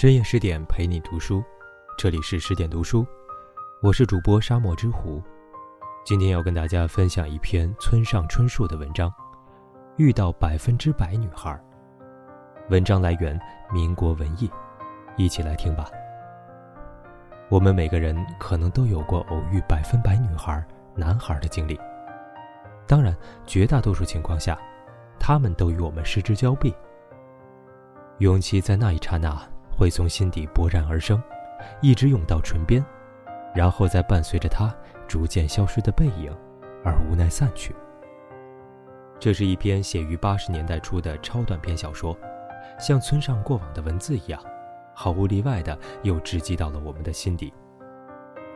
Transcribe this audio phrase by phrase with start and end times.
[0.00, 1.44] 深夜十点陪你读书，
[1.98, 3.06] 这里是十点读书，
[3.82, 5.22] 我是主播沙漠之狐。
[6.06, 9.10] 今天要跟大家分享一篇村上春树的文章
[9.98, 11.52] 《遇到百分之百女孩》。
[12.70, 13.38] 文章来源
[13.70, 14.50] 民国文艺，
[15.18, 15.90] 一起来听吧。
[17.50, 21.78] 我们每个人可能都有过偶遇百分百女孩、男孩的经历，
[22.86, 23.14] 当然，
[23.44, 24.58] 绝大多数情况下，
[25.18, 26.74] 他们都与我们失之交臂。
[28.16, 29.38] 勇气在那一刹那
[29.80, 31.18] 会从心底勃然而生，
[31.80, 32.84] 一直涌到唇边，
[33.54, 34.70] 然后再伴随着它
[35.08, 36.30] 逐渐消失的背影，
[36.84, 37.74] 而无奈散去。
[39.18, 42.14] 这是一篇写于八十年代初的超短篇小说，
[42.78, 44.38] 像村上过往的文字一样。
[44.92, 47.50] 毫无例外的，又直击到了我们的心底。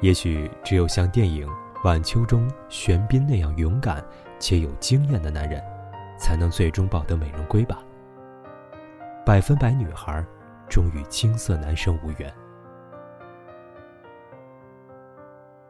[0.02, 1.48] 也许只有像电影
[1.84, 4.04] 《晚秋》中玄彬那样勇敢
[4.38, 5.64] 且有经验的男人，
[6.18, 7.82] 才能最终抱得美人归吧。
[9.24, 10.22] 百分百女孩，
[10.68, 12.32] 终与青涩男生无缘。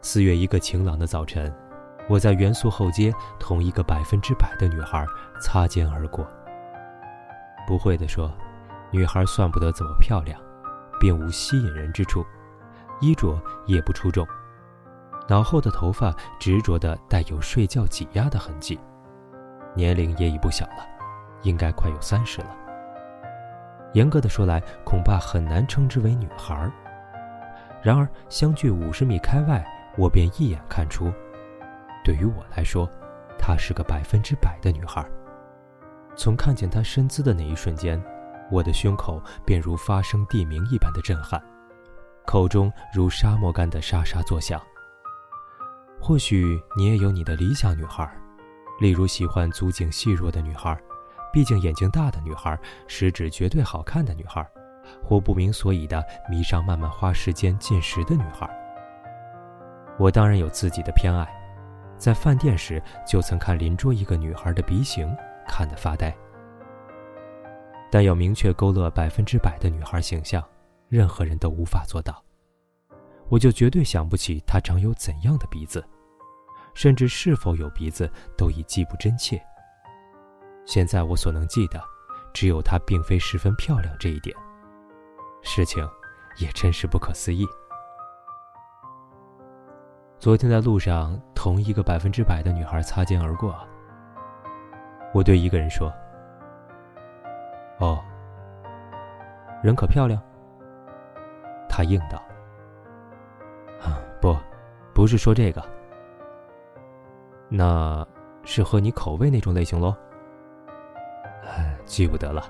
[0.01, 1.55] 四月一个晴朗的早晨，
[2.09, 5.05] 我在元素后街同一个百分之百的女孩
[5.41, 6.27] 擦肩而过。
[7.67, 8.31] 不会的说，
[8.91, 10.39] 女孩算不得怎么漂亮。
[11.01, 12.25] 并无吸引人之处，
[13.01, 14.27] 衣着也不出众，
[15.29, 18.79] 脑后的头发执着的带有睡觉挤压的痕迹，
[19.75, 20.87] 年龄也已不小了，
[21.43, 22.57] 应该快有三十了。
[23.95, 26.71] 严格的说来，恐怕很难称之为女孩儿。
[27.83, 29.65] 然而相距五十米开外，
[29.97, 31.13] 我便一眼看出，
[32.05, 32.89] 对于我来说，
[33.39, 35.05] 她是个百分之百的女孩。
[36.15, 38.01] 从看见她身姿的那一瞬间。
[38.51, 41.43] 我的胸口便如发生地鸣一般的震撼，
[42.27, 44.61] 口中如沙漠般的沙沙作响。
[45.99, 48.07] 或许你也有你的理想女孩，
[48.81, 50.79] 例如喜欢足颈细弱的女孩，
[51.35, 54.49] 毕竟眼睛大的女孩，食指绝对好看的女孩，
[55.03, 58.49] 或不明所以的迷上慢慢花时间进食的女孩。
[59.99, 61.27] 我当然有自己的偏爱，
[61.99, 65.13] 在饭店时就曾看邻桌一个女孩的鼻型，
[65.49, 66.17] 看得发呆。
[67.91, 70.41] 但要明确勾勒百分之百的女孩形象，
[70.89, 72.23] 任何人都无法做到。
[73.29, 75.85] 我就绝对想不起她长有怎样的鼻子，
[76.75, 78.09] 甚至是否有鼻子
[78.39, 79.45] 都已记不真切。
[80.67, 81.83] 现在我所能记得，
[82.33, 84.37] 只有她并非十分漂亮这一点。
[85.43, 85.87] 事情
[86.39, 87.47] 也真是不可思议。
[90.19, 93.55] 昨天在路上同一个百分之百的女孩擦肩而过，
[95.13, 95.93] 我对一个人说。
[97.79, 98.03] 哦，
[99.63, 100.21] 人可漂亮。
[101.69, 102.23] 他应道
[103.83, 104.35] ：“啊，不，
[104.95, 105.63] 不是说这个。
[107.49, 108.07] 那
[108.45, 109.95] 是合你口味那种类型喽？
[111.85, 112.43] 记不得了，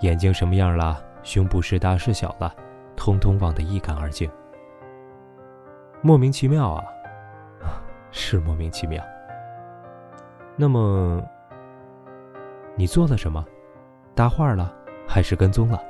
[0.00, 2.54] 眼睛什么样了，胸部是大是小了，
[2.96, 4.30] 通通忘得一干二净。
[6.02, 6.84] 莫名其妙啊，
[8.10, 9.02] 是莫名其妙。
[10.56, 11.22] 那么，
[12.74, 13.44] 你做了什么？”
[14.14, 14.74] 搭话了，
[15.08, 15.80] 还是跟踪了？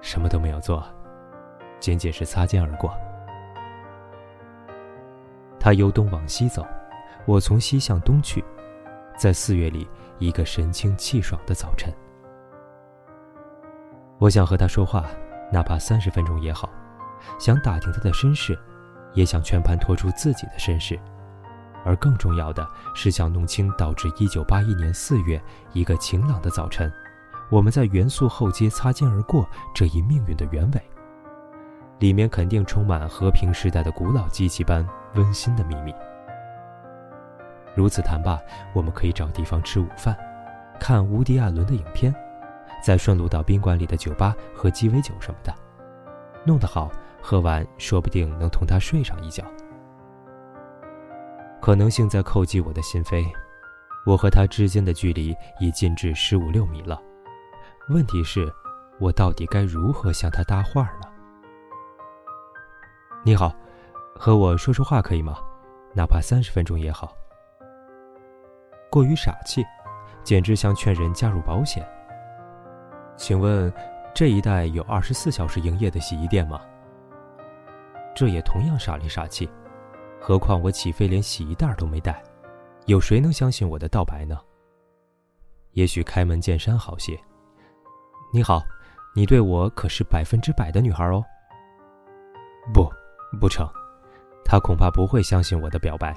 [0.00, 0.82] 什么都没有做，
[1.78, 2.90] 仅仅是擦肩而过。
[5.60, 6.64] 他由东往西走，
[7.26, 8.42] 我从西向东去，
[9.16, 9.86] 在四月里
[10.18, 11.92] 一个神清气爽的早晨。
[14.18, 15.04] 我想和他说话，
[15.52, 16.68] 哪怕三十分钟也好，
[17.38, 18.58] 想打听他的身世，
[19.14, 20.98] 也想全盘托出自己的身世。
[21.84, 25.40] 而更重要的是，想弄清导致1981年4月
[25.72, 26.92] 一个晴朗的早晨，
[27.48, 30.82] 我们在元素后街擦肩而过这一命运的原委。
[32.00, 35.94] 里面肯定充满和平时代的古老机器般温馨的秘密。
[37.78, 40.18] 如此谈罢，我们可以找地方吃午饭，
[40.80, 42.12] 看无迪·艾伦的影片，
[42.82, 45.54] 再顺路到宾馆里的酒吧喝鸡尾酒什么的。
[46.44, 46.90] 弄得好，
[47.22, 49.44] 喝完说不定能同他睡上一觉。
[51.60, 53.24] 可能性在叩击我的心扉，
[54.04, 57.00] 我和他之间的距离已近至十五六米了。
[57.90, 58.52] 问题是，
[58.98, 61.08] 我到底该如何向他搭话呢？
[63.24, 63.54] 你好，
[64.16, 65.36] 和我说说话可以吗？
[65.94, 67.14] 哪怕三十分钟也好。
[68.90, 69.64] 过于傻气，
[70.22, 71.86] 简直像劝人加入保险。
[73.16, 73.72] 请问，
[74.14, 76.60] 这一带有二十四小时营业的洗衣店吗？
[78.14, 79.48] 这也同样傻里傻气。
[80.20, 82.22] 何况我起飞连洗衣袋都没带，
[82.86, 84.38] 有谁能相信我的道白呢？
[85.72, 87.18] 也许开门见山好些。
[88.32, 88.62] 你好，
[89.14, 91.22] 你对我可是百分之百的女孩哦。
[92.74, 92.90] 不，
[93.40, 93.68] 不成，
[94.44, 96.16] 他恐怕不会相信我的表白。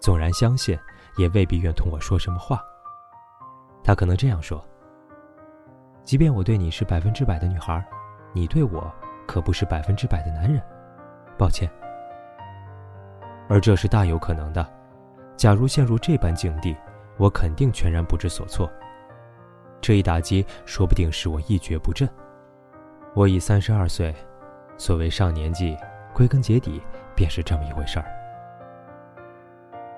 [0.00, 0.78] 纵然相信，
[1.16, 2.62] 也未必愿同我说什么话。
[3.82, 4.64] 他可能这样说
[6.04, 7.84] ：“即便我对你是百分之百的女孩，
[8.32, 8.92] 你对我
[9.26, 10.62] 可不是百分之百的男人。
[11.38, 11.70] 抱歉。
[13.48, 14.66] 而这是大有可能的。
[15.36, 16.76] 假如陷入这般境地，
[17.16, 18.70] 我肯定全然不知所措。
[19.80, 22.06] 这一打击说不定使我一蹶不振。
[23.14, 24.14] 我已三十二岁，
[24.76, 25.74] 所谓上年纪，
[26.14, 26.82] 归根结底
[27.16, 28.19] 便是这么一回事儿。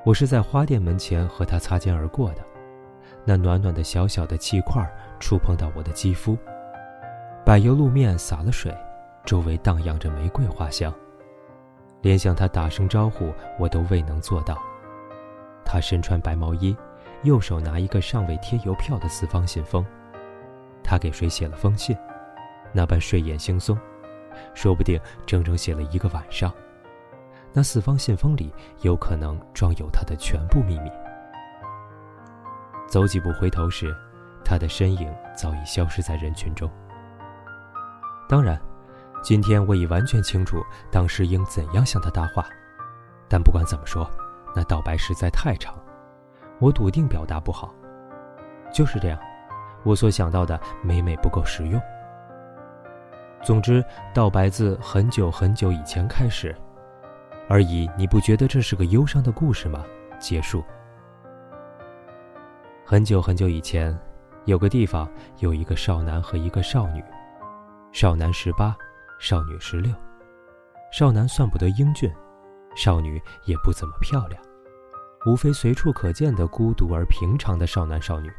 [0.04, 2.44] 我是在花店门前和他擦肩而过的。
[3.24, 4.84] 那暖暖的小小的气块
[5.20, 6.36] 触碰到我的肌肤，
[7.44, 8.76] 柏油路面洒了水，
[9.24, 10.92] 周围荡漾着玫瑰花香。
[12.00, 14.58] 连向他打声招呼，我都未能做到。
[15.64, 16.76] 他身穿白毛衣，
[17.22, 19.86] 右手拿一个尚未贴邮票的四方信封。
[20.82, 21.96] 他给谁写了封信？
[22.72, 23.78] 那般睡眼惺忪，
[24.52, 26.52] 说不定整整写了一个晚上。
[27.52, 30.90] 那四方信封里有可能装有他的全部秘密。
[32.88, 33.94] 走几步回头时，
[34.44, 36.70] 他的身影早已消失在人群中。
[38.28, 38.58] 当然，
[39.22, 42.46] 今天我已完全清楚当时应怎样向他搭话，
[43.28, 44.08] 但不管怎么说，
[44.54, 45.74] 那道白实在太长，
[46.58, 47.74] 我笃定表达不好。
[48.72, 49.18] 就是这样，
[49.84, 51.80] 我所想到的每每不够实用。
[53.42, 53.84] 总之，
[54.14, 56.56] 道白自很久很久以前开始，
[57.52, 57.86] 而已。
[57.98, 59.84] 你不觉得这是个忧伤的故事吗？
[60.18, 60.64] 结束。
[62.82, 63.96] 很久很久以前，
[64.46, 65.06] 有个地方
[65.40, 67.04] 有一个少男和一个少女，
[67.92, 68.74] 少男十八，
[69.20, 69.92] 少女十六。
[70.90, 72.10] 少男算不得英俊，
[72.74, 74.42] 少女也不怎么漂亮，
[75.26, 78.32] 无非随处可见的孤独而平常的少男少女。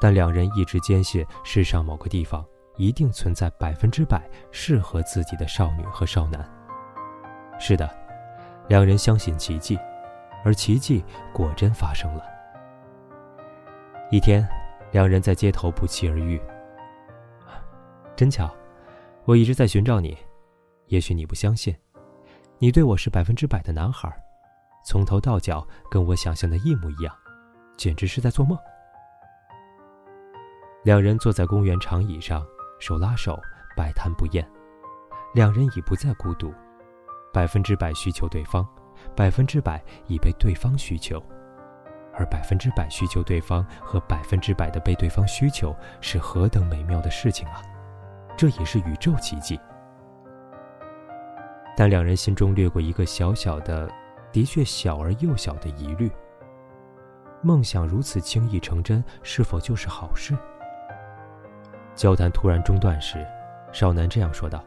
[0.00, 2.44] 但两人一直坚信世上某个地方
[2.76, 6.55] 一定存在百分之百适合自己的少女和少男。
[7.58, 7.88] 是的，
[8.68, 9.78] 两人相信奇迹，
[10.44, 12.24] 而奇迹果真发生了。
[14.10, 14.46] 一天，
[14.92, 16.40] 两人在街头不期而遇。
[18.14, 18.54] 真巧，
[19.24, 20.16] 我一直在寻找你。
[20.86, 21.76] 也许你不相信，
[22.58, 24.08] 你对我是百分之百的男孩，
[24.84, 27.12] 从头到脚跟我想象的一模一样，
[27.76, 28.56] 简直是在做梦。
[30.84, 32.46] 两人坐在公园长椅上，
[32.78, 33.36] 手拉手，
[33.76, 34.48] 百谈不厌。
[35.34, 36.54] 两人已不再孤独，
[37.36, 38.66] 百分之百需求对方，
[39.14, 41.22] 百分之百已被对方需求。
[42.14, 47.60] 而百分之百需求对方和百分之百的被对方需求是何等美妙的事情啊！
[48.38, 49.60] 这也是宇宙奇迹。
[51.76, 53.86] 但两人心中掠过一个小小的、
[54.32, 56.10] 的确小而又小的疑虑：
[57.42, 60.34] 梦想如此轻易成真，是否就是好事？
[61.94, 63.22] 交谈突然中断时，
[63.72, 64.64] 少男这样说道：“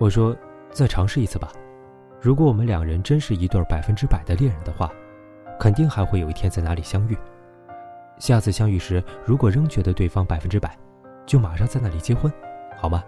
[0.00, 0.36] 我说，
[0.72, 1.52] 再尝试一次吧。
[2.20, 4.90] 如果我们两人真是一对百分之百的恋人的话。”
[5.60, 7.14] 肯定还会有一天在哪里相遇。
[8.16, 10.74] 下次相遇时，如果仍觉得对方百分之百，
[11.26, 12.32] 就马上在那里结婚，
[12.78, 13.04] 好吗？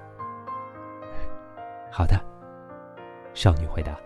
[1.91, 2.23] 好的，
[3.33, 3.97] 少女回答。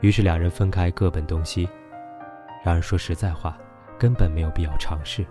[0.00, 1.68] 于是两人分开，各奔东西。
[2.64, 3.58] 然而说实在话，
[3.98, 5.26] 根本没有必要尝试，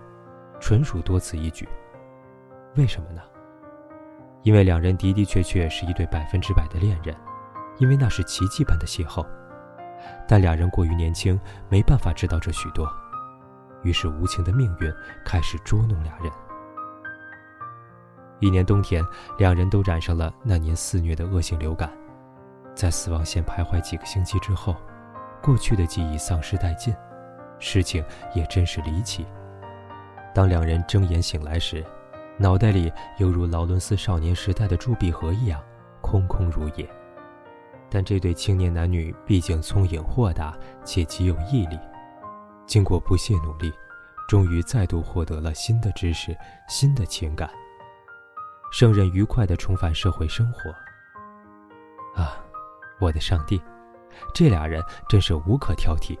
[0.60, 1.68] 纯属多此一举。
[2.76, 3.20] 为什么呢？
[4.42, 7.14] 因为两人的的确确是一对百分之百的恋人，
[7.78, 9.24] 因为那是奇迹般的邂逅。
[10.26, 12.88] 但两人过于年轻，没办法知道这许多，
[13.82, 14.92] 于是无情的命运
[15.24, 16.30] 开始捉弄俩人。
[18.40, 19.04] 一年冬天，
[19.38, 21.88] 两人都染上了那年肆虐的恶性流感，
[22.74, 24.74] 在死亡线徘徊几个星期之后，
[25.40, 26.92] 过去的记忆丧失殆尽，
[27.60, 29.24] 事情也真是离奇。
[30.34, 31.84] 当两人睁眼醒来时，
[32.38, 35.62] 脑袋里犹如劳伦斯少年时代的铸币盒一样，
[36.00, 36.88] 空空如也。
[37.90, 41.78] 但这对青年男女毕竟聪颖豁达且极有毅力，
[42.66, 43.70] 经过不懈努力，
[44.26, 46.34] 终于再度获得了新的知识、
[46.68, 47.50] 新的情感，
[48.72, 50.70] 胜任愉快地重返社会生活。
[52.20, 52.36] 啊，
[52.98, 53.60] 我的上帝，
[54.34, 56.18] 这俩人真是无可挑剔，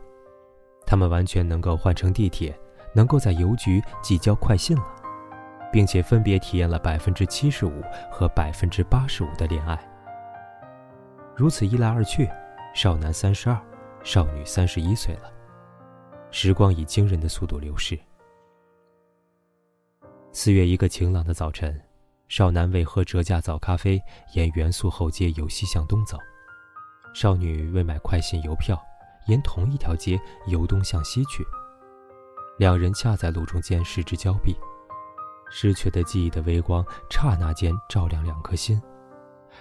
[0.86, 2.54] 他们完全能够换乘地铁，
[2.94, 4.84] 能够在邮局寄交快信了，
[5.72, 9.76] 并且分别体验了百分之七十五和百分之八十五的恋爱。
[11.34, 12.28] 如此一来二去，
[12.74, 13.58] 少男三十二，
[14.04, 15.32] 少女三十一岁了。
[16.30, 17.98] 时光以惊人的速度流逝。
[20.30, 21.78] 四月一个晴朗的早晨，
[22.28, 24.00] 少男为喝折价早咖啡，
[24.34, 26.16] 沿元素后街由西向东走；
[27.14, 28.80] 少女为买快信邮票，
[29.26, 31.44] 沿同一条街由东向西去。
[32.58, 34.56] 两人恰在路中间失之交臂，
[35.54, 38.80] 失去的记忆的微光，刹那间照亮两颗心。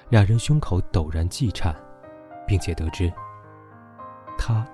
[0.07, 1.75] 两人胸口陡然悸颤，
[2.48, 3.12] 并且得知，
[4.38, 4.65] 她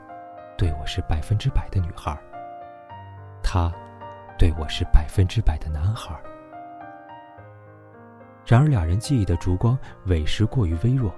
[0.55, 2.15] 对我是百分之百的女孩，
[3.41, 3.73] 他
[4.37, 6.15] 对我是百分之百的男孩。
[8.45, 11.11] 然而，俩人记忆的烛光委实过于微弱，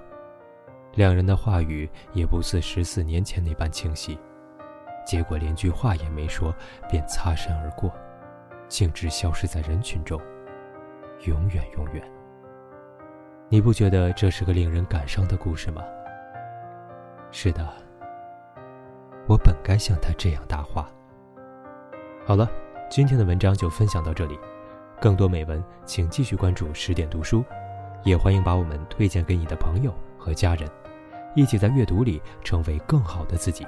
[0.94, 4.18] 两人的话语也不似十四年前那般清晰，
[5.06, 6.54] 结果连句话也没说，
[6.88, 7.92] 便擦身而过，
[8.70, 10.18] 径直消失在人群中，
[11.26, 12.02] 永远永远。
[13.48, 15.82] 你不觉得这是个令人感伤的故事吗？
[17.32, 17.68] 是的，
[19.26, 20.88] 我本该像他这样搭话。
[22.24, 22.48] 好了，
[22.88, 24.38] 今天的文章就分享到这里。
[25.00, 27.44] 更多美文，请继续关注十点读书，
[28.04, 30.70] 也欢迎把我们推荐给你的朋友和家人，
[31.34, 33.66] 一起在阅读里成为更好的自己。